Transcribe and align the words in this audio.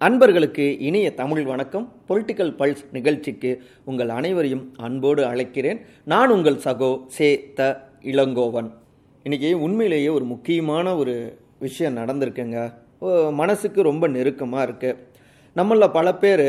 அன்பர்களுக்கு 0.00 0.78
இனிய 0.78 1.14
தமிழ் 1.14 1.44
வணக்கம். 1.44 1.92
பொலிட்டிக்கல் 2.08 2.52
பல்ஸ் 2.58 2.84
நிகழ்ச்சிக்கு 2.92 3.50
உங்கள் 3.84 4.08
அனைவரையும் 4.08 4.72
அன்போடு 4.76 5.22
அழைக்கிறேன். 5.24 5.78
நான் 6.04 6.30
உங்கள் 6.30 6.54
சகோ 6.56 7.04
சே 7.06 7.28
த 7.54 7.62
இளங்கோவன். 8.02 8.68
இன்றைக்கி 9.24 9.54
உண்மையிலேயே 9.58 10.08
ஒரு 10.08 10.24
முக்கியமான 10.24 10.96
ஒரு 10.96 11.14
விஷயம் 11.58 11.96
நடந்திருக்குங்க. 11.96 12.58
ஓ, 12.98 13.08
மனசுக்கு 13.32 13.82
ரொம்ப 13.82 14.08
நெருக்கமாக 14.08 14.66
இருக்குது 14.66 14.98
நம்மளில் 15.56 15.92
பல 15.92 16.14
பேர் 16.14 16.46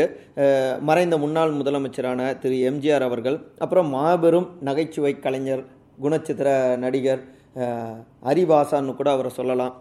மறைந்த 0.81 1.18
முன்னாள் 1.18 1.52
முதலமைச்சரான 1.52 2.39
திரு. 2.39 2.55
எம்ஜிஆர் 2.70 3.02
அவர்கள் 3.02 3.38
அப்புறம் 3.57 3.89
மாபெரும் 3.89 4.50
நகைச்சுவை 4.61 5.20
கலைஞர் 5.20 5.63
குணச்சித்திர 6.02 6.50
நடிகர் 6.77 7.24
அஹ், 7.55 7.97
கூட 8.96 9.10
அவரை 9.11 9.32
சொல்லலாம். 9.32 9.74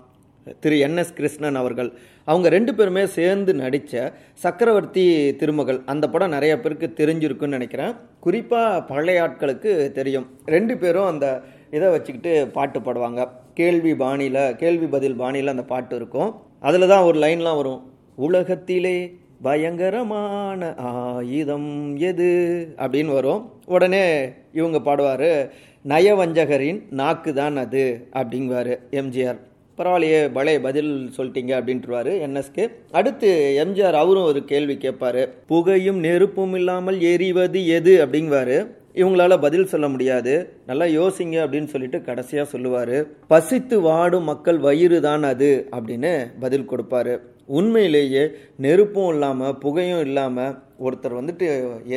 திரு 0.60 0.78
என் 0.78 0.96
எஸ் 0.96 1.12
கிருஷ்ணன் 1.12 1.54
அவர்கள். 1.54 1.92
அவங்க 2.24 2.48
ரெண்டு 2.48 2.74
பேருமே 2.74 3.06
சேர்ந்து 3.06 3.54
நடித்த 3.54 4.12
சக்கரவர்த்தி 4.34 5.36
திருமகள். 5.36 5.80
அந்த 5.86 6.08
படம் 6.08 6.30
நிறைய 6.30 6.60
பேருக்கு 6.60 7.06
தெரிஞ்சிருக்குன்னு 7.06 7.56
நினைக்கிறேன். 7.56 7.94
குறிப்பாக 8.20 8.82
பழைய 8.82 9.22
ஆட்களுக்கு 9.22 9.92
தெரியும். 9.92 10.26
ரெண்டு 10.46 10.76
பேரும் 10.76 11.06
அந்த 11.06 11.42
இதை 11.70 11.88
வச்சுக்கிட்டு 11.88 12.48
பாட்டு 12.48 12.80
பாடுவாங்க. 12.80 13.28
கேள்வி 13.54 13.94
பாணியில் 13.94 14.56
கேள்வி 14.56 14.86
பதில் 14.86 15.14
பாணியில் 15.14 15.48
அந்த 15.48 15.62
பாட்டு 15.62 15.96
இருக்கும். 15.96 16.34
அதில் 16.60 16.88
தான் 16.88 17.02
ஒரு 17.02 17.18
லைன்லாம் 17.18 17.56
வரும். 17.56 17.92
உலகத்திலே 18.14 19.14
பயங்கரமான 19.42 20.74
ஆயுதம் 20.74 21.96
எது? 21.96 22.28
அப்படின்னு 22.76 23.12
வரும். 23.12 23.52
உடனே 23.66 24.32
இவங்க 24.52 24.78
பாடுவார் 24.78 25.50
நயவஞ்சகரின் 25.88 26.82
நாக்கு 26.90 27.34
தான் 27.34 27.56
அது 27.56 28.08
அப்படிங்குவார் 28.12 28.78
எம்ஜிஆர். 28.90 29.38
பரவாயில்லையே 29.78 30.32
பலே 30.32 30.54
பதில் 30.60 30.90
சொல்லிட்டீங்க 31.16 31.52
அப்படின்ட்டுருவாரு 31.58 32.12
என்எஸ்கே. 32.26 32.64
அடுத்து 32.92 33.30
எம்ஜிஆர் 33.64 33.98
அவரும் 34.02 34.28
ஒரு 34.32 34.44
கேள்வி 34.44 34.76
கேட்பாரு. 34.76 35.22
புகையும் 35.46 35.98
நெருப்பும் 35.98 36.54
இல்லாமல் 36.54 36.98
எரிவது 37.12 37.62
எது 37.66 38.06
அப்படிங்குவாரு. 38.06 38.58
இவங்களால 38.94 39.40
பதில் 39.40 39.70
சொல்ல 39.72 39.88
முடியாது. 39.88 40.32
நல்லா 40.66 40.84
யோசிங்க 40.84 41.36
அப்படின்னு 41.44 41.72
சொல்லிட்டு 41.74 41.98
கடைசியா 41.98 42.44
சொல்லுவாரு. 42.52 42.96
பசித்து 43.28 43.80
வாடும் 43.80 44.24
மக்கள் 44.24 44.58
வயிறு 44.58 45.00
தான் 45.00 45.22
அது 45.22 45.50
அப்படின்னு 45.76 46.12
பதில் 46.40 46.70
கொடுப்பாரு. 46.70 47.16
உண்மையிலேயே 47.58 48.22
நெருப்பும் 48.56 49.12
இல்லாமல் 49.12 49.58
புகையும் 49.58 50.00
இல்லாமல் 50.00 50.56
ஒருத்தர் 50.86 51.14
வந்துட்டு 51.18 51.46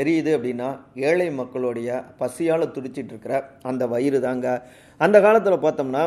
எரியுது 0.01 0.31
அப்படின்னா 0.37 0.69
ஏழை 0.95 1.31
மக்களுடைய 1.31 2.03
பசியால் 2.17 2.73
துடிச்சிட்டு 2.75 3.11
இருக்கிற 3.13 3.33
அந்த 3.61 3.87
வயிறு 3.87 4.19
தாங்க 4.21 4.47
அந்த 5.05 5.17
காலத்தில் 5.21 5.63
பார்த்தோம்னா 5.65 6.03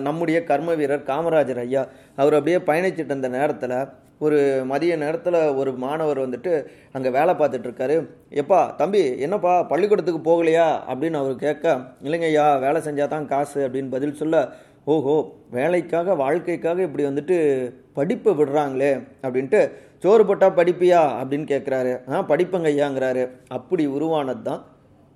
நம்முடைய 0.00 0.38
கர்ம 0.44 0.74
வீரர் 0.74 1.08
காமராஜர் 1.10 1.60
ஐயா 1.64 1.82
அவர் 2.16 2.36
அப்படியே 2.38 2.58
பயணிச்சிட்டு 2.68 3.12
இருந்த 3.14 3.28
நேரத்தில் 3.38 3.74
ஒரு 4.26 4.38
மதிய 4.70 4.96
நேரத்தில் 4.96 5.38
ஒரு 5.60 5.70
மாணவர் 5.84 6.18
வந்துட்டு 6.24 6.52
அங்கே 6.92 7.10
வேலை 7.10 7.32
பார்த்துட்டு 7.34 7.68
இருக்காரு. 7.68 7.96
எப்பா 8.40 8.58
தம்பி 8.76 9.02
என்னப்பா 9.26 9.52
பள்ளிக்கூடத்துக்கு 9.62 10.20
போகலையா? 10.30 10.66
அப்படின்னு 10.90 11.20
அவர் 11.20 11.36
கேட்க 11.36 11.64
இல்லைங்க 12.06 12.28
ஐயா 12.32 12.56
வேலை 12.56 12.80
செஞ்சால் 12.86 13.12
தான் 13.14 13.26
காசு 13.26 13.60
அப்படின்னு 13.66 13.94
பதில் 13.96 14.18
சொல்ல 14.22 14.42
ஓஹோ 14.86 15.14
வேலைக்காக 15.50 16.14
வாழ்க்கைக்காக 16.14 16.82
இப்படி 16.82 17.04
வந்துட்டு 17.04 17.36
படிப்பை 17.94 18.32
விடுறாங்களே 18.34 18.92
அப்படின்ட்டு 19.24 19.60
சோறு 20.04 20.24
போட்டால் 20.26 20.58
படிப்பியா? 20.60 21.00
அப்படின்னு 21.20 21.48
கேட்குறாரு 21.54 21.94
ஆ 22.12 22.22
படிப்பங்க 22.32 22.68
ஐயாங்கிறாரு. 22.74 23.24
அப்படி 23.48 23.86
உருவானது 23.86 24.42
தான் 24.42 24.62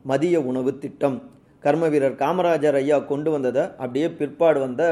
மதிய 0.05 0.41
உணவு 0.51 0.73
திட்டம். 0.79 1.19
கர்ம 1.65 1.89
வீரர் 1.93 2.17
காமராஜர் 2.23 2.77
ஐயா 2.81 2.97
கொண்டு 3.11 3.31
வந்ததை 3.31 3.63
அப்படியே 3.63 4.09
பிற்பாடு 4.19 4.59
வந்த 4.61 4.83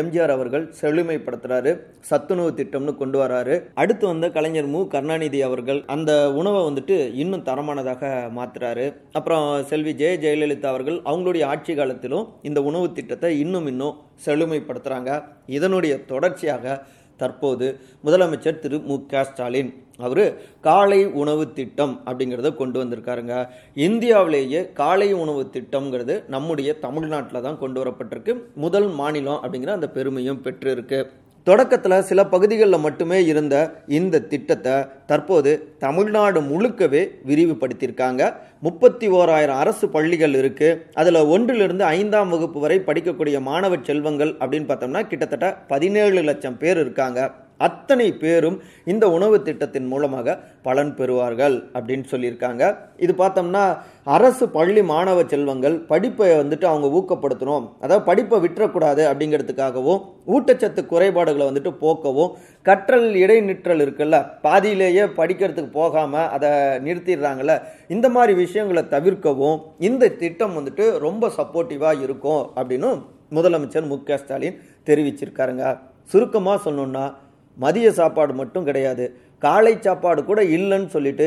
எம்ஜிஆர் 0.00 0.32
அவர்கள் 0.34 0.64
செழுமைப்படுத்துறாரு. 0.80 1.72
சத்துணவு 2.10 2.50
திட்டம்னு 2.50 2.94
கொண்டு 3.00 3.18
வராரு. 3.22 3.56
அடுத்து 3.74 4.06
வந்த 4.06 4.30
கலைஞர் 4.36 4.70
மு. 4.74 4.80
கருணாநிதி 4.94 5.42
அவர்கள் 5.42 5.80
அந்த 5.96 6.12
உணவை 6.40 6.62
வந்துட்டு 6.68 6.96
இன்னும் 7.22 7.44
தரமானதாக 7.50 8.12
மாத்துறாரு. 8.38 8.86
அப்புறம் 9.12 9.46
செல்வி 9.64 9.94
ஜெய 9.94 10.14
ஜெயலலிதா 10.24 10.70
அவர்கள் 10.72 10.98
அவங்களுடைய 11.12 11.44
ஆட்சி 11.44 11.74
காலத்திலும் 11.74 12.26
இந்த 12.42 12.62
உணவு 12.62 12.92
திட்டத்தை 12.92 13.32
இன்னும் 13.44 13.66
இன்னும் 13.66 13.98
செழுமைப்படுத்துறாங்க. 14.26 15.22
இதனுடைய 15.58 15.94
தொடர்ச்சியாக 16.12 16.82
தற்போது 17.22 17.66
முதலமைச்சர் 18.06 18.62
திரு 18.64 18.78
மு 18.90 18.96
க 19.12 19.24
ஸ்டாலின் 19.30 19.72
அவர் 20.06 20.22
காலை 20.66 21.00
உணவு 21.22 21.42
திட்டம் 21.56 21.94
அப்படிங்கிறத 22.06 22.50
கொண்டு 22.60 22.76
வந்திருக்காருங்க. 22.82 23.34
இந்தியாவிலேயே 23.86 24.60
காலை 24.80 25.08
உணவு 25.22 25.42
திட்டம்ங்கிறது 25.56 26.14
நம்முடைய 26.34 26.70
தமிழ்நாட்டில் 26.84 27.44
தான் 27.46 27.60
கொண்டு 27.62 27.78
வரப்பட்டிருக்கு. 27.82 28.34
முதல் 28.64 28.88
மாநிலம் 29.00 29.42
அப்படிங்கிற 29.42 29.72
அந்த 29.78 29.90
பெருமையும் 29.96 30.42
பெற்றிருக்கு. 30.46 31.00
தொடக்கத்தில் 31.48 32.04
சில 32.08 32.20
பகுதிகளில் 32.32 32.82
மட்டுமே 32.84 33.18
இருந்த 33.30 33.54
இந்த 33.98 34.20
திட்டத்தை 34.32 34.74
தற்போது 35.10 35.52
தமிழ்நாடு 35.84 36.40
முழுக்கவே 36.50 37.02
விரிவுபடுத்தியிருக்காங்க. 37.28 38.22
முப்பத்தி 38.66 39.06
ஓராயிரம் 39.18 39.60
அரசு 39.62 39.86
பள்ளிகள் 39.94 40.34
இருக்குது 40.40 40.78
அதில் 41.00 41.20
ஒன்றிலிருந்து 41.34 41.84
ஐந்தாம் 41.98 42.32
வகுப்பு 42.34 42.60
வரை 42.64 42.78
படிக்கக்கூடிய 42.88 43.38
மாணவ 43.50 43.78
செல்வங்கள் 43.88 44.32
அப்படின்னு 44.40 44.70
பார்த்தோம்னா 44.70 45.02
கிட்டத்தட்ட 45.12 45.48
பதினேழு 45.72 46.22
லட்சம் 46.28 46.60
பேர் 46.62 46.80
இருக்காங்க. 46.84 47.20
அத்தனை 47.68 48.08
பேரும் 48.22 48.56
இந்த 48.92 49.04
உணவு 49.16 49.36
திட்டத்தின் 49.48 49.88
மூலமாக 49.92 50.36
பலன் 50.66 50.92
பெறுவார்கள் 50.98 51.56
அப்படின்னு 51.76 52.06
சொல்லியிருக்காங்க. 52.12 52.62
இது 53.04 53.12
பார்த்தோம்னா 53.22 53.64
அரசு 54.16 54.44
பள்ளி 54.56 54.82
மாணவ 54.92 55.18
செல்வங்கள் 55.32 55.76
படிப்பை 55.90 56.28
வந்துட்டு 56.40 56.66
அவங்க 56.70 56.88
ஊக்கப்படுத்தணும். 56.98 57.66
அதாவது 57.84 58.06
படிப்பை 58.10 58.38
விட்டுறக்கூடாது 58.44 59.02
அப்படிங்கிறதுக்காகவும் 59.10 60.00
ஊட்டச்சத்து 60.34 60.82
குறைபாடுகளை 60.92 61.44
வந்துட்டு 61.50 61.72
போக்கவும் 61.84 62.32
கற்றல் 62.68 63.08
இடைநிற்றல் 63.22 63.82
இருக்குல்ல 63.84 64.16
பாதியிலேயே 64.46 65.04
படிக்கிறதுக்கு 65.20 65.72
போகாமல் 65.80 66.30
அதை 66.36 66.50
நிறுத்திடுறாங்கல்ல 66.86 67.56
இந்த 67.94 68.08
மாதிரி 68.16 68.34
விஷயங்களை 68.42 68.84
தவிர்க்கவும் 68.96 69.58
இந்த 69.88 70.10
திட்டம் 70.22 70.56
வந்துட்டு 70.58 70.84
ரொம்ப 71.06 71.30
சப்போர்ட்டிவாக 71.38 72.04
இருக்கும் 72.06 72.42
அப்படின்னு 72.58 72.90
முதலமைச்சர் 73.36 73.90
மு 73.90 73.96
க 74.08 74.16
ஸ்டாலின் 74.22 74.56
தெரிவிச்சிருக்காருங்க. 74.88 75.64
சுருக்கமாக 76.12 76.58
சொல்லணுன்னா 76.64 77.04
மதிய 77.56 77.88
சாப்பாடு 78.00 78.32
மட்டும் 78.40 78.68
கிடையாது. 78.68 79.06
காலை 79.38 79.74
சாப்பாடு 79.76 80.20
கூட 80.24 80.40
இல்லைன்னு 80.56 80.90
சொல்லிட்டு 80.96 81.26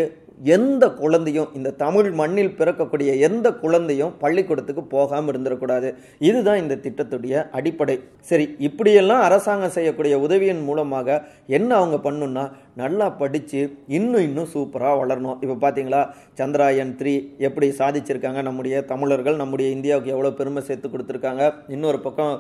எந்த 0.56 0.84
குழந்தையும் 0.90 1.52
இந்த 1.58 1.74
தமிழ் 1.82 2.08
மண்ணில் 2.12 2.56
பிறக்கக்கூடிய 2.60 3.10
எந்த 3.28 3.48
குழந்தையும் 3.62 4.16
பள்ளிக்கூடத்துக்கு 4.24 4.84
போகாமல் 4.94 5.32
இருந்துடக்கூடாது 5.32 5.90
இதுதான் 6.28 6.62
இந்த 6.64 6.76
திட்டத்துடைய 6.86 7.36
அடிப்படை. 7.58 7.96
சரி 8.30 8.46
இப்படியெல்லாம் 8.68 9.24
அரசாங்கம் 9.28 9.76
செய்யக்கூடிய 9.78 10.18
உதவியின் 10.20 10.64
மூலமாக 10.64 11.18
என்ன 11.58 11.70
அவங்க 11.76 12.00
பண்ணுன்னா 12.08 12.46
நல்லா 12.82 13.08
படித்து 13.22 13.62
இன்னும் 13.98 14.26
இன்னும் 14.28 14.50
சூப்பராக 14.54 15.00
வளரணும். 15.02 15.38
இப்போ 15.44 15.56
பார்த்தீங்களா 15.64 16.02
சந்திராயன் 16.40 16.94
த்ரீ 17.00 17.14
எப்படி 17.48 17.68
சாதிச்சிருக்காங்க 17.80 18.42
நம்முடைய 18.48 18.76
தமிழர்கள் 18.92 19.40
நம்முடைய 19.42 19.70
இந்தியாவுக்கு 19.78 20.14
எவ்வளோ 20.16 20.32
பெருமை 20.40 20.64
சேர்த்து 20.70 20.94
கொடுத்துருக்காங்க. 20.94 21.44
இன்னொரு 21.76 22.00
பக்கம் 22.06 22.34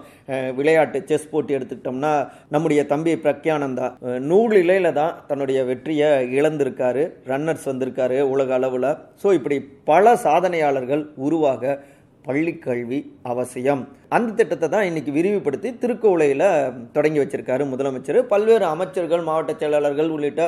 விளையாட்டு 0.60 1.02
செஸ் 1.12 1.32
போட்டி 1.34 1.58
எடுத்துக்கிட்டோம்னா 1.58 2.14
நம்முடைய 2.56 2.84
தம்பி 2.94 3.16
பிரக்யானந்தா 3.26 3.90
நூறு 4.30 4.56
இலையில 4.66 4.94
தான் 5.02 5.18
தன்னுடைய 5.32 5.60
வெற்றியை 5.72 6.12
இழந்திருக்காரு. 6.40 7.04
ரன்னர்ஸ் 7.34 7.68
வந்திருக்காரு 7.72 8.20
உலக 8.36 8.54
அளவில். 8.60 8.92
ஸோ 9.24 9.28
இப்படி 9.40 9.60
பல 9.92 10.16
சாதனையாளர்கள் 10.28 11.04
உருவாக 11.26 11.80
பள்ளிக்கல்வி 12.28 13.00
அவசியம். 13.32 13.82
அந்த 14.16 14.36
திட்டத்தை 14.40 14.68
தான் 14.76 14.88
இன்னைக்கு 14.90 15.12
விரிவுபடுத்தி 15.18 15.70
திருக்கோவிலையில் 15.82 16.48
தொடங்கி 16.96 17.20
வச்சிருக்காரு 17.22 17.64
முதலமைச்சர். 17.74 18.20
பல்வேறு 18.34 18.66
அமைச்சர்கள் 18.74 19.28
மாவட்ட 19.30 19.54
செயலாளர்கள் 19.62 20.14
உள்ளிட்ட 20.16 20.44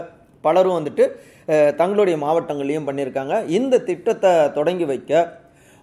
பலரும் 0.45 0.77
வந்துட்டு 0.79 1.05
தங்களுடைய 1.81 2.15
மாவட்டங்களையும் 2.23 2.87
பண்ணியிருக்காங்க. 2.87 3.35
இந்த 3.57 3.83
திட்டத்தை 3.89 4.31
தொடங்கி 4.57 4.85
வைக்க 4.91 5.21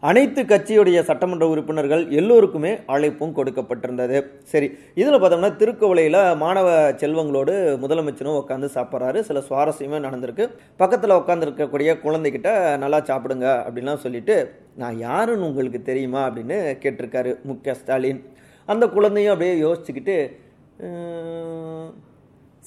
அனைத்து 0.09 0.41
கட்சியுடைய 0.43 0.99
சட்டமன்ற 1.09 1.45
உறுப்பினர்கள் 1.53 2.03
எல்லோருக்குமே 2.19 2.73
அழைப்பும் 2.95 3.35
கொடுக்கப்பட்டிருந்தது. 3.37 4.19
சரி 4.53 4.69
இதில் 5.01 5.19
பார்த்தோம்னா 5.21 5.51
திருக்கோவிலையில் 5.61 6.19
மாணவ 6.43 6.69
செல்வங்களோடு 7.03 7.55
முதலமைச்சரும் 7.85 8.39
உட்காந்து 8.41 8.69
சாப்பிட்றாரு. 8.77 9.21
சில 9.29 9.43
சுவாரஸ்யமே 9.49 10.01
நடந்திருக்கு. 10.07 10.47
பக்கத்தில் 10.77 11.19
உட்காந்துருக்கக்கூடிய 11.21 11.93
குழந்தைகிட்ட 12.05 12.51
நல்லா 12.85 13.01
சாப்பிடுங்க 13.11 13.47
அப்படின்லாம் 13.67 14.05
சொல்லிட்டு 14.05 14.37
நான் 14.83 14.99
யாருன்னு 15.07 15.49
உங்களுக்கு 15.51 15.83
தெரியுமா? 15.91 16.23
அப்படின்னு 16.31 16.59
கேட்டிருக்காரு 16.85 17.33
மு 17.49 17.55
ஸ்டாலின். 17.81 18.21
அந்த 18.69 18.85
குழந்தையும் 18.97 19.33
அப்படியே 19.35 19.57
யோசிச்சுக்கிட்டு 19.67 20.19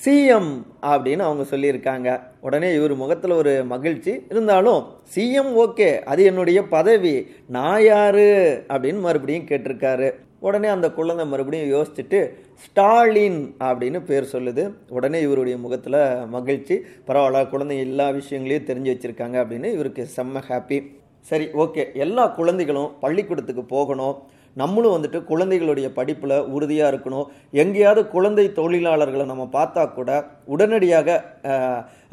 சிஎம் 0.05 0.63
அப்படின்னு 0.81 1.19
அவங்க 1.19 1.57
சொல்லியிருக்காங்க. 1.57 2.21
உடனே 2.39 2.73
இவர் 2.73 2.95
முகத்தில் 2.95 3.31
ஒரு 3.31 3.65
மகிழ்ச்சி. 3.65 4.25
இருந்தாலும் 4.29 4.85
சிஎம் 5.15 5.53
ஓகே 5.65 5.99
அது 5.99 6.23
என்னுடைய 6.23 6.63
பதவி. 6.63 7.27
நான் 7.47 7.83
யாரு? 7.83 8.63
அப்படின்னு 8.67 8.99
மறுபடியும் 8.99 9.45
கேட்டிருக்காரு. 9.45 10.13
உடனே 10.39 10.67
அந்த 10.67 10.91
குழந்தை 10.91 11.25
மறுபடியும் 11.25 11.69
யோசிச்சுட்டு 11.69 12.33
ஸ்டாலின் 12.55 13.55
அப்படின்னு 13.59 14.03
பேர் 14.05 14.29
சொல்லுது. 14.31 14.73
உடனே 14.89 15.21
இவருடைய 15.21 15.57
முகத்தில் 15.57 16.25
மகிழ்ச்சி. 16.25 16.81
பரவாயில்ல 17.07 17.49
குழந்தை 17.49 17.79
எல்லா 17.79 18.09
விஷயங்களையும் 18.09 18.65
தெரிஞ்சு 18.65 18.87
வச்சிருக்காங்க 18.87 19.37
அப்படின்னு 19.37 19.73
இவருக்கு 19.73 20.07
செம்ம 20.17 20.41
ஹாப்பி 20.49 20.95
சரி 21.19 21.45
ஓகே 21.45 21.93
எல்லா 21.93 22.27
குழந்தைகளும் 22.27 22.99
பள்ளிக்கூடத்துக்கு 22.99 23.63
போகணும். 23.63 24.15
நம்மளும் 24.61 24.95
வந்துட்டு 24.95 25.19
குழந்தைகளுடைய 25.31 25.87
படிப்பில் 25.97 26.35
உறுதியாக 26.55 26.91
இருக்கணும். 26.93 27.27
எங்கேயாவது 27.61 28.01
குழந்தை 28.15 28.45
தொழிலாளர்களை 28.59 29.25
நம்ம 29.31 29.45
பார்த்தா 29.57 29.83
கூட 29.93 30.11
உடனடியாக 30.53 31.17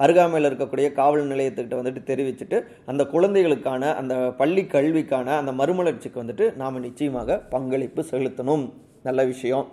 அருகாமையில் 0.04 0.48
இருக்கக்கூடிய 0.50 0.86
காவல் 0.98 1.30
நிலையத்துக்கிட்ட 1.30 1.76
வந்துட்டு 1.80 2.02
தெரிவிச்சுட்டு 2.10 2.58
அந்த 2.90 3.02
குழந்தைகளுக்கான 3.14 3.92
அந்த 4.00 4.14
பள்ளி 4.40 4.64
கல்விக்கான 4.74 5.28
அந்த 5.40 5.52
மறுமலர்ச்சிக்கு 5.60 6.22
வந்துட்டு 6.22 6.46
நாம் 6.62 6.84
நிச்சயமாக 6.86 7.38
பங்களிப்பு 7.54 8.04
செலுத்தணும். 8.12 8.64
நல்ல 9.08 9.20
விஷயம். 9.32 9.66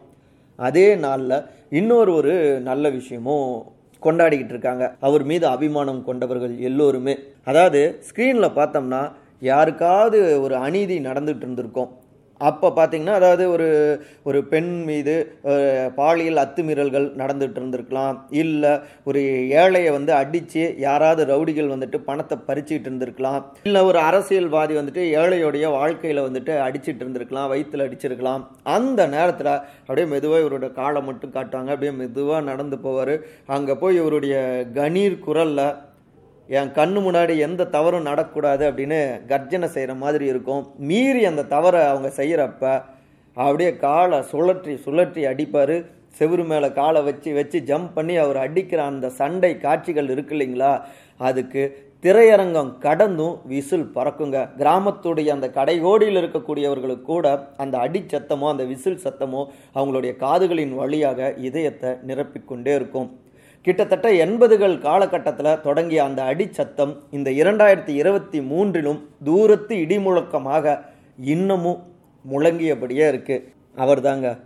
அதே 0.56 0.88
நாளில் 1.06 1.38
இன்னொரு 1.80 2.12
ஒரு 2.20 2.34
நல்ல 2.70 2.86
விஷயமும் 2.98 3.48
கொண்டாடிக்கிட்டு 4.06 4.54
இருக்காங்க. 4.56 4.86
அவர் 5.08 5.24
மீது 5.32 5.46
அபிமானம் 5.48 6.04
கொண்டவர்கள் 6.06 6.54
எல்லோருமே. 6.70 7.16
அதாவது 7.50 7.82
ஸ்க்ரீனில் 8.08 8.56
பார்த்தோம்னா 8.60 9.02
யாருக்காவது 9.52 10.20
ஒரு 10.42 10.56
அநீதி 10.68 10.98
நடந்துகிட்டு 11.00 11.46
இருந்திருக்கோம். 11.48 11.92
அப்போ 12.50 12.68
பார்த்தீங்கன்னா 12.78 13.16
அதாவது 13.20 13.44
ஒரு 13.56 13.68
ஒரு 14.30 14.40
பெண் 14.52 14.72
மீது 14.90 15.16
பாலியல் 16.00 16.42
அத்துமீறல்கள் 16.44 17.08
நடந்துகிட்டு 17.22 17.60
இருந்திருக்கலாம். 17.62 18.16
இல்லை 18.44 18.74
ஒரு 19.10 19.22
ஏழையை 19.62 19.92
வந்து 19.98 20.14
அடித்து 20.22 20.64
யாராவது 20.88 21.22
ரவுடிகள் 21.34 21.74
வந்துட்டு 21.74 22.00
பணத்தை 22.10 22.38
பறிச்சுக்கிட்டு 22.50 22.90
இருந்திருக்கலாம். 22.90 23.42
இல்லை 23.70 23.84
ஒரு 23.90 24.02
அரசியல்வாதி 24.10 24.76
வந்துட்டு 24.80 25.04
ஏழையோடைய 25.22 25.68
வாழ்க்கையில் 25.78 26.26
வந்துட்டு 26.28 26.56
அடிச்சிட்டு 26.68 27.04
இருந்திருக்கலாம் 27.06 27.52
வயிற்றில் 27.54 27.86
அடிச்சிருக்கலாம். 27.88 28.44
அந்த 28.78 29.02
நேரத்தில் 29.16 29.54
அப்படியே 29.86 30.08
மெதுவாக 30.16 30.44
இவருடைய 30.46 30.72
காலை 30.82 31.02
மட்டும் 31.10 31.36
காட்டுவாங்க. 31.38 31.72
அப்படியே 31.76 31.94
மெதுவாக 32.02 32.48
நடந்து 32.52 32.80
போவார். 32.88 33.16
அங்கே 33.56 33.80
போய் 33.84 34.00
இவருடைய 34.02 34.36
கணீர் 34.80 35.24
குரலில் 35.28 35.66
என் 36.50 36.72
கண்ணு 36.78 37.00
முன்னாடி 37.06 37.34
எந்த 37.48 37.68
தவறும் 37.76 38.08
நடக்கக்கூடாது 38.10 38.64
அப்படின்னு 38.70 39.00
கர்ஜனை 39.32 39.68
செய்கிற 39.76 39.94
மாதிரி 40.04 40.26
இருக்கும். 40.32 40.64
மீறி 40.90 41.22
அந்த 41.30 41.48
தவறை 41.56 41.82
அவங்க 41.92 42.10
செய்கிறப்ப 42.20 42.64
அப்படியே 43.38 43.72
காலை 43.86 44.20
சுழற்றி 44.32 44.74
சுழற்றி 44.86 45.22
அடிப்பார். 45.32 45.76
செவுரு 46.18 46.44
மேலே 46.50 46.70
காலை 46.80 47.02
வச்சு 47.08 47.30
வச்சு 47.38 47.58
ஜம்ப் 47.70 47.94
பண்ணி 47.98 48.16
அவர் 48.24 48.40
அடிக்கிற 48.46 48.80
அந்த 48.92 49.08
சண்டை 49.20 49.52
காட்சிகள் 49.66 50.12
இருக்கு 50.16 50.34
இல்லைங்களா? 50.36 50.74
அதுக்கு 51.20 51.64
திரையரங்கம் 52.04 52.72
கடந்தும் 52.86 53.36
விசில் 53.52 53.88
பறக்குங்க. 53.96 54.38
கிராமத்துடைய 54.60 55.30
அந்த 55.36 55.48
கடைகோடியில் 55.58 56.20
இருக்கக்கூடியவர்களுக்கு 56.22 57.08
கூட 57.14 57.26
அந்த 57.64 57.76
அடி 57.86 58.02
சத்தமோ 58.14 58.48
அந்த 58.54 58.64
விசில் 58.72 59.04
சத்தமோ 59.06 59.42
அவங்களுடைய 59.78 60.14
காதுகளின் 60.24 60.74
வழியாக 60.82 61.30
இதயத்தை 61.50 61.92
நிரப்பிக்கொண்டே 62.10 62.74
இருக்கும். 62.80 63.10
கிட்டத்தட்ட 63.62 64.12
எண்பதுகள் 64.12 64.80
காலகட்டத்தில் 64.80 65.62
தொடங்கிய 65.62 66.04
அந்த 66.04 66.24
அடிச்சத்தம் 66.24 66.98
இந்த 67.12 67.32
இரண்டாயிரத்தி 67.32 67.90
இருபத்தி 67.90 68.40
மூன்றிலும் 68.40 69.00
தூரத்து 69.24 69.76
இடிமுழக்கமாக 69.76 70.80
இன்னமும் 71.20 71.94
முழங்கியபடியே 72.32 73.08
இருக்கு. 73.08 73.52
அவர்தாங்க. 73.78 74.38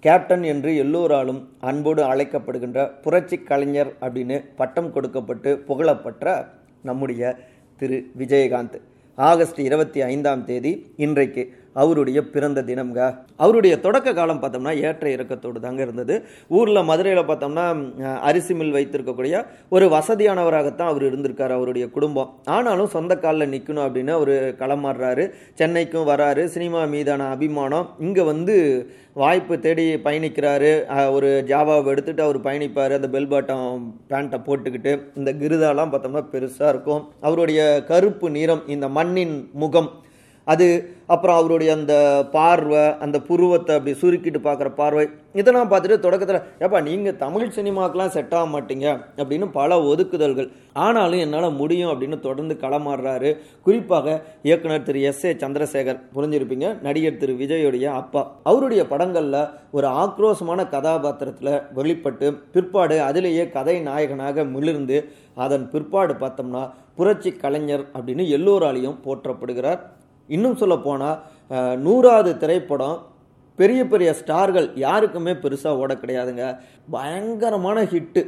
கேப்டன் 0.00 0.42
என்று 0.42 0.76
எல்லோராலும் 0.76 1.52
அன்போடு 1.60 2.02
அழைக்கப்படுகின்ற 2.02 2.90
புரட்சி 3.02 3.38
கலைஞர் 3.38 3.92
அப்படின்னு 4.00 4.44
பட்டம் 4.56 4.92
கொடுக்கப்பட்டு 4.92 5.58
புகழப்பட்ட 5.58 6.48
நம்முடைய 6.82 7.36
திரு. 7.76 8.06
விஜயகாந்த். 8.18 8.80
ஆகஸ்ட் 9.14 9.60
இருபத்தி 9.60 10.00
ஐந்தாம் 10.00 10.44
தேதி 10.44 10.92
இன்றைக்கு 10.96 11.56
அவருடைய 11.72 12.22
பிறந்த 12.22 12.62
தினம்ங்க 12.62 13.18
அவருடைய 13.36 13.80
தொடக்க 13.80 14.12
காலம் 14.12 14.42
பார்த்தோம்னா 14.42 14.72
ஏற்ற 14.82 15.08
இறக்கத்தோடு 15.08 15.60
தாங்க 15.60 15.82
இருந்தது. 15.82 16.24
ஊரில் 16.48 16.82
மதுரையில் 16.82 17.28
பார்த்தோம்னா 17.28 17.66
அரிசி 18.18 18.54
மில் 18.54 18.74
வைத்திருக்கக்கூடிய 18.74 19.46
ஒரு 19.68 19.88
வசதியானவராகத்தான் 19.88 20.90
அவர் 20.92 21.02
இருந்திருக்கார் 21.02 21.52
அவருடைய 21.52 21.90
குடும்பம். 21.90 22.34
ஆனாலும் 22.44 22.86
சொந்த 22.86 23.16
காலில் 23.16 23.50
நிற்கணும் 23.50 23.86
அப்படின்னு 23.86 24.10
அவர் 24.10 24.28
களமாடுறாரு. 24.28 25.30
சென்னைக்கும் 25.58 26.08
வராரு. 26.12 26.44
சினிமா 26.44 26.84
மீதான 26.84 27.28
அபிமானம். 27.28 27.88
இங்கே 27.98 28.22
வந்து 28.22 28.90
வாய்ப்பு 29.12 29.58
தேடி 29.58 29.94
பயணிக்கிறாரு. 29.94 30.72
ஒரு 31.12 31.44
ஜாவாவை 31.46 31.86
எடுத்துட்டு 31.86 32.22
அவர் 32.22 32.40
பயணிப்பார். 32.40 32.96
அந்த 32.98 33.08
பெல் 33.08 33.28
பாட்டம் 33.28 33.80
பேண்ட்டை 34.08 34.40
போட்டுக்கிட்டு. 34.46 35.00
இந்த 35.14 35.32
கிருதாலாம் 35.32 35.92
பார்த்தோம்னா 35.92 36.24
பெருசாக 36.32 36.68
இருக்கும். 36.68 37.08
அவருடைய 37.20 37.84
கருப்பு 37.84 38.30
நிறம் 38.30 38.62
இந்த 38.66 38.88
மண்ணின் 38.88 39.50
முகம் 39.52 39.90
அது 40.52 40.66
அப்புறம் 41.14 41.38
அவருடைய 41.40 41.70
அந்த 41.76 41.94
பார்வை 42.34 42.82
அந்த 43.04 43.16
புருவத்தை 43.28 43.72
அப்படி 43.76 43.92
சுருக்கிட்டு 44.02 44.40
பார்க்குற 44.44 44.68
பார்வை 44.80 45.04
இதெல்லாம் 45.38 45.70
பார்த்துட்டு 45.70 45.96
தொடக்கத்தில் 46.04 46.44
ஏப்பா 46.64 46.78
நீங்கள் 46.88 47.16
தமிழ் 47.22 47.54
சினிமாக்கெலாம் 47.56 48.12
செட் 48.16 48.34
ஆக 48.38 48.46
மாட்டீங்க 48.52 48.86
அப்படின்னு 49.20 49.46
பல 49.58 49.78
ஒதுக்குதல்கள். 49.90 50.48
ஆனாலும் 50.84 51.22
என்னால் 51.24 51.56
முடியும் 51.60 51.92
அப்படின்னு 51.92 52.18
தொடர்ந்து 52.26 52.54
களமாடுறாரு. 52.62 53.30
குறிப்பாக 53.66 54.16
இயக்குனர் 54.48 54.86
திரு 54.88 55.02
எஸ் 55.10 55.24
ஏ 55.28 55.32
சந்திரசேகர். 55.42 56.00
புரிஞ்சிருப்பீங்க? 56.16 56.68
நடிகர் 56.86 57.20
திரு 57.22 57.34
விஜயோடைய 57.42 57.88
அப்பா. 58.00 58.22
அவருடைய 58.50 58.84
படங்களில் 58.92 59.40
ஒரு 59.76 59.88
ஆக்ரோஷமான 60.02 60.68
கதாபாத்திரத்தில் 60.74 61.54
வெளிப்பட்டு 61.78 62.28
பிற்பாடு 62.54 62.98
அதிலேயே 63.08 63.46
கதை 63.56 63.76
நாயகனாக 63.90 64.44
மிளிர்ந்து 64.54 64.98
அதன் 65.44 65.66
பிற்பாடு 65.72 66.14
பார்த்தோம்னா 66.22 66.64
புரட்சி 66.98 67.30
கலைஞர் 67.44 67.84
அப்படின்னு 67.96 68.24
எல்லோராலையும் 68.36 69.00
போற்றப்படுகிறார். 69.06 69.80
இன்னும் 70.36 70.60
சொல்ல 70.62 70.76
போனால் 70.88 71.18
நூறாவது 71.86 72.32
திரைப்படம் 72.42 72.98
பெரிய 73.58 73.80
பெரிய 73.92 74.10
ஸ்டார்கள் 74.20 74.66
யாருக்குமே 74.84 75.32
பெருசாக 75.42 75.80
ஓட 75.82 75.92
கிடையாதுங்க. 75.94 76.44
பயங்கரமான 76.94 77.78
ஹிட்டு. 77.92 78.22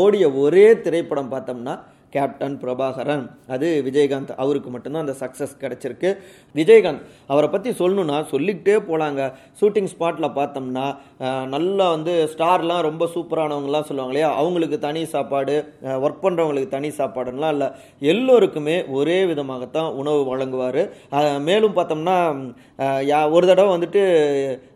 ஓடிய 0.00 0.24
ஒரே 0.42 0.66
திரைப்படம் 0.84 1.32
பார்த்தோம்னா 1.32 1.74
கேப்டன் 2.14 2.56
பிரபாகரன் 2.62 3.24
அது 3.54 3.68
விஜயகாந்த் 3.86 4.30
அவருக்கு 4.42 4.70
மட்டும்தான் 4.74 5.04
அந்த 5.06 5.14
சக்ஸஸ் 5.22 5.54
கிடச்சிருக்கு. 5.62 6.10
விஜயகாந்த் 6.58 7.02
அவரை 7.32 7.48
பற்றி 7.52 7.70
சொல்லணுன்னா 7.80 8.16
சொல்லிக்கிட்டே 8.32 8.76
போகலாங்க 8.88 9.20
ஷூட்டிங் 9.60 9.90
ஸ்பாட்டில் 9.92 10.34
பார்த்தோம்னா 10.38 10.86
நல்லா 11.54 11.86
வந்து 11.96 12.14
ஸ்டார்லாம் 12.32 12.86
ரொம்ப 12.88 13.08
சூப்பரானவங்கலாம் 13.14 13.86
சொல்லுவாங்க 13.90 14.14
இல்லையா? 14.14 14.30
அவங்களுக்கு 14.40 14.78
தனி 14.86 15.02
சாப்பாடு 15.14 15.54
ஒர்க் 16.06 16.24
பண்ணுறவங்களுக்கு 16.24 16.74
தனி 16.76 16.90
சாப்பாடுலாம் 16.98 17.54
இல்லை. 17.56 17.68
எல்லோருக்குமே 18.12 18.76
ஒரே 18.98 19.18
விதமாகத்தான் 19.32 19.92
உணவு 20.00 20.22
வழங்குவார். 20.32 20.82
மேலும் 21.48 21.76
பார்த்தோம்னா 21.78 22.18
யா 23.12 23.20
ஒரு 23.36 23.46
தடவை 23.50 23.70
வந்துட்டு 23.76 24.02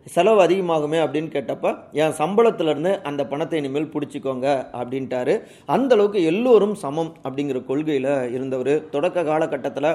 செலவு 0.06 0.40
அதிகமாகுமே 0.44 0.98
அப்படின்னு 1.02 1.30
கேட்டப்ப 1.34 1.76
என் 1.92 2.16
சம்பளத்திலேருந்து 2.18 3.02
அந்த 3.02 3.22
பணத்தை 3.26 3.58
இனிமேல் 3.58 3.92
பிடிச்சிக்கோங்க 3.94 4.48
அப்படின்ட்டாரு. 4.80 5.34
அந்த 5.66 5.94
அளவுக்கு 5.94 6.24
எல்லோரும் 6.24 6.74
சமம் 6.74 7.12
அப்படிங்கிற 7.26 7.64
கொள்கையில் 7.64 8.12
இருந்தவர். 8.34 8.74
தொடக்க 8.90 9.24
காலகட்டத்தில் 9.24 9.88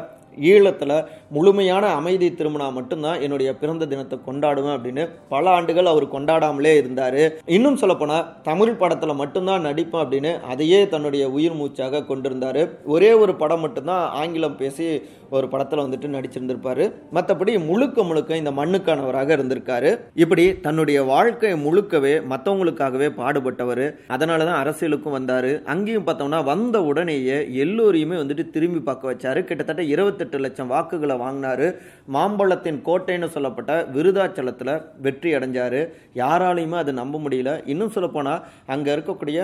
ஈழத்தில் 0.50 1.06
முழுமையான 1.30 1.86
அமைதி 2.00 2.28
திருமணம் 2.34 2.74
மட்டும்தான் 2.74 3.22
என்னுடைய 3.22 3.56
பிறந்த 3.56 3.86
தினத்தை 3.86 4.20
கொண்டாடுவேன் 4.28 4.76
அப்படின்னு 4.76 5.10
பல 5.30 5.50
ஆண்டுகள் 5.50 5.86
அவர் 5.86 6.06
கொண்டாடாமலே 6.16 6.74
இருந்தார். 6.78 7.22
இன்னும் 7.46 7.76
சொல்லப்போனால் 7.76 8.28
தமிழ் 8.44 8.74
படத்தில் 8.74 9.20
மட்டும்தான் 9.22 9.66
நடிப்பேன் 9.66 10.04
அப்படின்னு 10.04 10.42
அதையே 10.42 10.88
தன்னுடைய 10.88 11.30
உயிர் 11.30 11.54
மூச்சாக 11.54 12.04
கொண்டிருந்தார். 12.04 12.62
ஒரே 12.86 13.14
ஒரு 13.14 13.36
படம் 13.36 13.60
மட்டும்தான் 13.60 14.10
ஆங்கிலம் 14.10 14.58
பேசி 14.58 14.88
ஒரு 15.30 15.48
படத்தில் 15.48 15.80
வந்துட்டு 15.80 16.08
நடிச்சிருந்திருப்பாரு. 16.16 16.86
மற்றபடி 17.14 17.66
முழுக்க 17.66 18.04
முழுக்க 18.04 18.38
இந்த 18.38 18.52
மண்ணுக்கானவராக 18.52 19.36
இருந்திருக்காரு. 19.38 19.92
இப்படி 20.14 20.46
தன்னுடைய 20.60 21.04
வாழ்க்கை 21.04 21.54
முழுக்கவே 21.66 22.14
மற்றவங்களுக்காகவே 22.32 23.10
பாடுபட்டவர். 23.20 23.84
அதனால 24.08 24.46
தான் 24.46 24.60
அரசியலுக்கும் 24.62 25.18
வந்தார். 25.18 25.64
அங்கேயும் 25.64 26.08
பார்த்தோம்னா 26.08 26.44
வந்த 26.44 26.84
உடனேயே 26.84 27.38
எல்லோரையுமே 27.66 28.16
வந்துட்டு 28.22 28.50
திரும்பி 28.50 28.80
பார்க்க 28.80 29.14
வச்சாரு. 29.14 29.44
கிட்டத்தட்ட 29.44 29.84
இருபத்தெட்டு 29.84 30.40
லட்சம் 30.40 30.68
வாக்குகளை 30.68 31.18
வாங்கினாரு. 31.26 31.68
மாம்பழத்தின் 32.14 32.82
கோட்டைன்னு 32.86 33.28
சொல்லப்பட்ட 33.28 33.88
விருதாச்சலத்தில் 33.94 34.74
வெற்றி 35.02 35.34
அடைஞ்சாரு. 35.34 35.82
யாராலையுமே 36.16 36.78
அது 36.84 36.94
நம்ப 36.94 37.20
முடியல. 37.20 37.62
இன்னும் 37.66 37.90
சொல்லப்போனால் 37.90 38.44
அங்கே 38.66 38.96
இருக்கக்கூடிய 38.96 39.40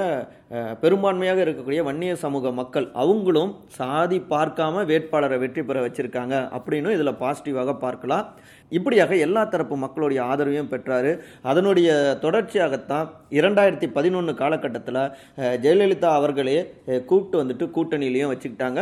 பெரும்பான்மையாக 0.82 1.40
இருக்கக்கூடிய 1.44 1.82
வன்னிய 1.88 2.16
சமூக 2.24 2.52
மக்கள் 2.60 2.88
அவங்களும் 3.04 3.52
சாதி 3.78 4.18
பார்க்காம 4.34 4.84
வேட்பாளரை 4.92 5.38
வெற்றி 5.44 5.62
பெற 5.64 5.80
வச்சிருக்காங்க 5.86 6.36
அப்படின்னு 6.58 6.96
இதில் 6.98 7.20
பாசிட்டிவாக 7.22 7.74
பார்க்கலாம். 7.86 8.28
இப்படியாக 8.78 9.16
எல்லா 9.26 9.42
தரப்பு 9.54 9.76
மக்களுடைய 9.84 10.20
ஆதரவையும் 10.32 10.70
பெற்றார். 10.74 11.10
அதனுடைய 11.50 11.90
தொடர்ச்சியாகத்தான் 12.24 13.10
இரண்டாயிரத்தி 13.40 13.90
பதினொன்று 13.98 14.34
காலகட்டத்தில் 14.42 15.02
ஜெயலலிதா 15.66 16.12
அவர்களே 16.20 16.58
கூப்பிட்டு 17.10 17.42
வந்துட்டு 17.42 17.68
கூட்டணியிலையும் 17.78 18.32
வச்சுக்கிட்டாங்க. 18.34 18.80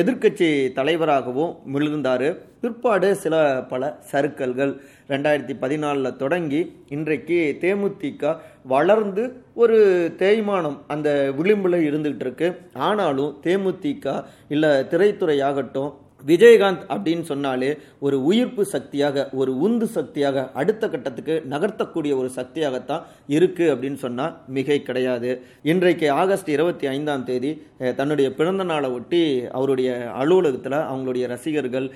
எதிர்க்கட்சி 0.00 0.48
தலைவராகவும் 0.78 1.52
மிளிர்ந்தார் 1.74 2.28
பிற்பாடு 2.62 3.08
சில 3.22 3.36
பல 3.70 3.84
சறுக்கல்கள் 4.10 4.72
ரெண்டாயிரத்தி 5.12 5.54
பதினாலில் 5.62 6.18
தொடங்கி 6.20 6.60
இன்றைக்கு 6.96 7.38
தேமுதிக 7.62 8.34
வளர்ந்து 8.64 9.22
ஒரு 9.54 9.76
தேய்மானம் 10.18 10.78
அந்த 10.86 11.08
விளிம்பில் 11.36 11.78
இருந்துகிட்டு 11.80 12.20
இருக்கு 12.20 12.48
ஆனாலும் 12.78 13.34
தேமுதிக 13.44 14.14
இல்லை 14.48 14.70
திரைத்துறையாகட்டும் 14.90 15.92
விஜயகாந்த் 16.30 16.84
அப்படின்னு 16.94 17.24
சொன்னாலே 17.30 17.70
ஒரு 18.06 18.16
உயிர்ப்பு 18.28 18.64
சக்தியாக 18.74 19.26
ஒரு 19.40 19.52
உந்து 19.66 19.86
சக்தியாக 19.96 20.44
அடுத்த 20.60 20.84
கட்டத்துக்கு 20.92 21.34
நகர்த்தக்கூடிய 21.52 22.12
ஒரு 22.20 22.30
சக்தியாகத்தான் 22.38 23.04
இருக்குது 23.36 23.72
அப்படின்னு 23.74 24.00
சொன்னால் 24.04 24.34
மிகை 24.56 24.78
கிடையாது. 24.88 25.30
இன்றைக்கு 25.72 26.08
ஆகஸ்ட் 26.22 26.50
இருபத்தி 26.56 26.88
ஐந்தாம் 26.94 27.26
தேதி 27.30 27.52
தன்னுடைய 28.00 28.28
பிறந்த 28.40 28.64
நாளை 28.72 28.90
ஒட்டி 28.98 29.22
அவருடைய 29.58 29.90
அலுவலகத்தில் 30.22 30.78
அவங்களுடைய 30.90 31.26
ரசிகர்கள் 31.34 31.88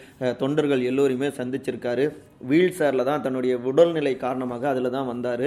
தொண்டர்கள் 0.43 0.83
எல்லோரையுமே 0.91 1.31
சந்திச்சிருக்காரு. 1.41 2.07
வீல் 2.49 2.75
சேரில் 2.79 3.09
தான் 3.09 3.23
தன்னுடைய 3.25 3.55
உடல்நிலை 3.71 4.15
காரணமாக 4.25 4.69
அதில் 4.73 4.95
தான் 4.97 5.11
வந்தார். 5.13 5.47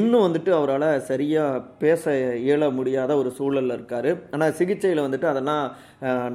இன்னும் 0.00 0.24
வந்துட்டு 0.26 0.50
அவரால் 0.58 0.88
சரியாக 1.10 1.62
பேச 1.82 2.12
இயல 2.46 2.70
முடியாத 2.78 3.10
ஒரு 3.20 3.30
சூழலில் 3.38 3.74
இருக்கார். 3.76 4.10
ஆனால் 4.34 4.56
சிகிச்சையில் 4.60 5.04
வந்துட்டு 5.06 5.28
அதெல்லாம் 5.32 5.64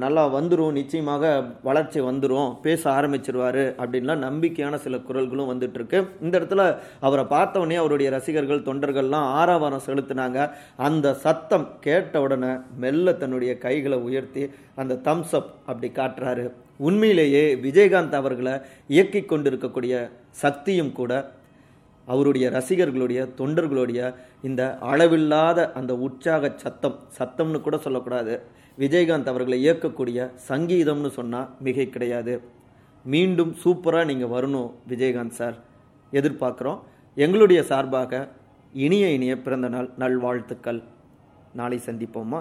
நல்லா 0.04 0.22
வந்துடும் 0.36 0.78
நிச்சயமாக 0.78 1.32
வளர்ச்சி 1.62 2.00
வந்துடும் 2.00 2.60
பேச 2.60 2.90
ஆரம்பிச்சிருவாரு 2.90 3.64
அப்படின்லாம் 3.82 4.24
நம்பிக்கையான 4.26 4.74
சில 4.74 4.96
குரல்களும் 4.96 5.50
வந்துட்டுருக்கு. 5.52 6.08
இந்த 6.20 6.40
இடத்துல 6.40 6.78
அவரை 7.00 7.24
பார்த்த 7.24 7.58
உடனே 7.58 7.74
அவருடைய 7.74 8.10
ரசிகர்கள் 8.10 8.62
தொண்டர்கள்லாம் 8.62 9.28
ஆரவாரம் 9.40 9.86
செலுத்தினாங்க. 9.86 10.50
அந்த 10.76 11.14
சத்தம் 11.14 11.68
கேட்ட 11.80 12.20
உடனே 12.20 12.52
மெல்ல 12.76 13.12
தன்னுடைய 13.12 13.58
கைகளை 13.58 13.98
உயர்த்தி 13.98 14.50
அந்த 14.74 14.94
தம்ஸ் 14.94 15.32
அப் 15.32 15.54
அப்படி 15.66 15.92
காட்டுறாரு. 15.94 16.52
உண்மையிலேயே 16.76 17.54
விஜயகாந்த் 17.54 18.12
அவர்களை 18.12 18.52
இயக்கிக் 18.88 19.26
கொண்டிருக்கக்கூடிய 19.26 20.10
சக்தியும் 20.30 20.92
கூட 20.92 21.30
அவருடைய 22.06 22.50
ரசிகர்களுடைய 22.50 23.20
தொண்டர்களுடைய 23.38 24.14
இந்த 24.42 24.78
அளவில்லாத 24.78 25.72
அந்த 25.72 25.96
உற்சாக 25.96 26.52
சத்தம் 26.56 26.98
சத்தம்னு 27.18 27.60
கூட 27.60 27.78
சொல்லக்கூடாது. 27.78 28.42
விஜயகாந்த் 28.80 29.32
அவர்களை 29.32 29.68
இயக்கக்கூடிய 29.68 30.30
சங்கீதம்னு 30.48 31.08
சொன்னால் 31.08 31.48
மிகை 31.60 31.88
கிடையாது. 31.88 32.40
மீண்டும் 33.04 33.56
சூப்பராக 33.64 34.04
நீங்கள் 34.04 34.28
வரணும் 34.28 34.70
விஜயகாந்த் 34.88 35.36
சார். 35.40 35.56
எதிர்பார்க்குறோம். 36.12 36.80
எங்களுடைய 37.14 37.62
சார்பாக 37.62 38.28
இனிய 38.72 39.12
இனிய 39.12 39.42
பிறந்த 39.42 39.68
நாள் 39.68 39.90
நல்வாழ்த்துக்கள். 39.98 40.82
நாளை 41.54 41.80
சந்திப்போமா? 41.86 42.40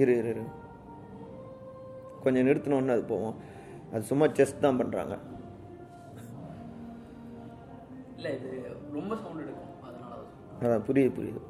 இரு 0.00 0.12
இரு 0.18 0.28
இரு. 0.28 0.42
கொஞ்சம் 2.22 2.46
நிறுத்தினோன்னு 2.46 2.94
அது 2.96 3.02
போவோம். 3.02 3.36
அது 3.92 4.02
சும்மா 4.10 4.26
செஸ் 4.38 4.60
தான் 4.60 4.78
பண்ணுறாங்க. 4.80 5.14
அதான் 10.62 10.86
புரியுது 10.88 11.10
புரியுது. 11.18 11.40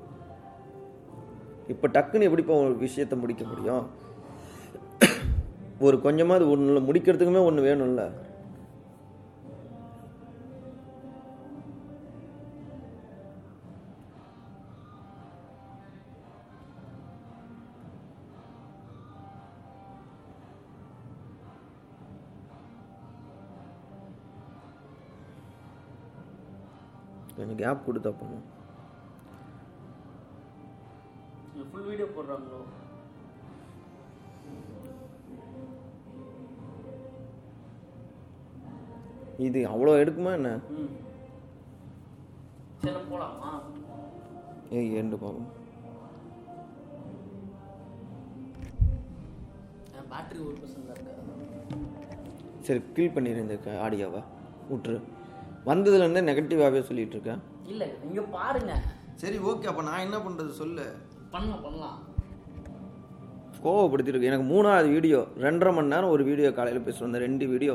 இப்போ 1.72 1.86
டக்குன்னு 1.88 2.28
எப்படிப்பா 2.28 2.54
ஒரு 2.54 2.76
விஷயத்தை 2.76 3.18
முடிக்க 3.18 3.44
முடியும்? 3.44 3.84
ஒரு 5.86 5.96
கொஞ்சமாவது 6.00 6.44
ஒன்று 6.50 6.80
முடிக்கிறதுக்குமே 6.88 7.42
ஒன்று 7.44 7.68
வேணும்ல. 7.68 8.04
கொஞ்சம் 27.38 27.60
கேப் 27.62 27.86
கொடுத்தா 27.86 28.10
நீங்க 31.50 31.66
ஃபுல் 31.70 31.86
வீடியோ 31.88 32.08
போடுறாங்களோ? 32.16 32.60
இது 39.46 39.60
அவ்வளோ 39.68 39.92
எடுக்குமா 40.02 40.32
என்ன? 40.32 40.50
ஏய் 44.78 44.90
ஏண்டு 44.98 45.18
பார்ப்போம் 45.20 45.48
பேட்டரி 50.10 50.40
ஒரு 50.44 50.56
சரி 52.66 52.80
கில் 52.94 53.14
பண்ணிடு 53.14 53.42
இந்த 53.44 53.56
ஆடியோவை. 53.84 54.20
விட்டுரு. 54.70 54.98
வந்ததுலேருந்தே 55.68 56.22
நெகட்டிவாகவே 56.30 56.80
சொல்லிட்டு 56.88 57.16
இருக்கேன் 57.16 57.40
இல்ல 57.72 57.84
இங்க 58.08 58.20
பாருங்க. 58.36 58.72
சரி 59.22 59.38
ஓகே 59.50 59.68
அப்போ 59.70 59.82
நான் 59.88 60.04
என்ன 60.06 60.18
பண்ணுறது 60.26 60.52
சொல்லு. 60.60 60.84
பண்ணலாம் 61.32 61.62
பண்ணலாம். 61.66 61.96
கோவப்படுத்திருக்கு. 63.64 64.28
எனக்கு 64.30 64.46
மூணாவது 64.52 64.88
வீடியோ 64.96 65.20
ரெண்டரை 65.44 65.70
மணி 65.76 65.92
நேரம் 65.94 66.12
ஒரு 66.16 66.24
வீடியோ 66.28 66.50
காலையில் 66.58 66.84
பேசுகிறோம் 66.86 67.10
அந்த 67.10 67.20
ரெண்டு 67.26 67.44
வீடியோ. 67.52 67.74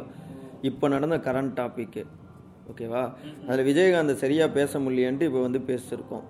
இப்போ 0.70 0.86
நடந்த 0.94 1.18
கரண்ட் 1.26 1.56
டாப்பிக்கு 1.60 2.04
ஓகேவா 2.72 3.02
அதில் 3.48 3.68
விஜயகாந்த் 3.70 4.22
சரியாக 4.24 4.56
பேச 4.58 4.80
முடியலன்ட்டு 4.86 5.28
இப்போ 5.30 5.42
வந்து 5.48 5.60
பேசியிருக்கோம் 5.70 6.26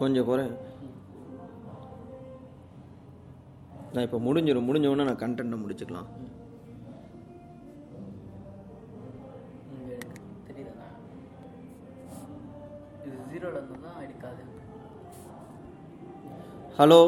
கொஞ்சம் 0.00 0.28
குறை. 0.30 0.44
நான் 3.94 4.06
இப்போ 4.06 4.18
முடிஞ்சிடும் 4.26 4.68
முடிஞ்ச 4.68 4.86
உடனே 4.92 5.08
நான் 5.10 5.22
கண்டென்ட்டை 5.24 5.58
முடிச்சுக்கலாம். 5.62 6.10
இது 13.42 13.50
ஜீரோல 13.50 13.60
இருந்து 13.60 13.84
தான் 13.84 14.02
எடுக்காது 14.02 14.42
ஹலோ 16.76 16.98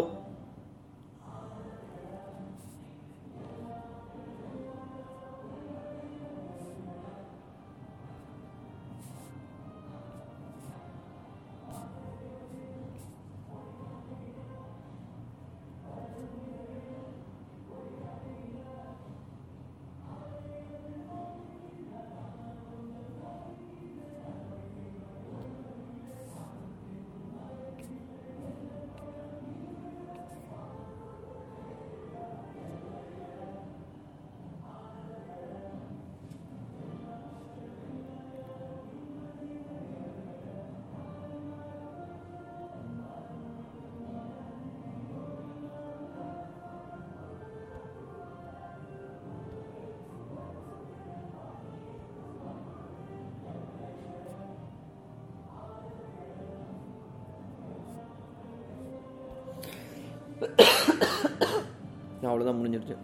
அவ்வளோதான் 62.23 62.61
முடிஞ்சிருச்சு. 62.61 62.97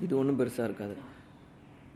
இது 0.00 0.18
ஒன்றும் 0.18 0.38
பெருசாக 0.38 0.64
இருக்காது. 0.64 0.96